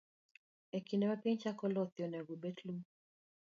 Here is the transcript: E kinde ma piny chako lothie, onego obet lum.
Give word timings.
E 0.75 0.77
kinde 0.87 1.05
ma 1.09 1.17
piny 1.23 1.37
chako 1.41 1.65
lothie, 1.75 2.05
onego 2.07 2.31
obet 2.37 2.57
lum. 2.65 2.79